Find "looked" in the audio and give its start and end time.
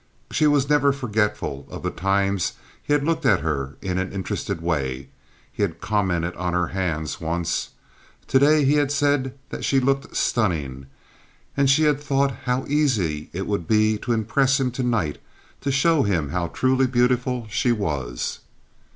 3.03-3.23, 9.79-10.15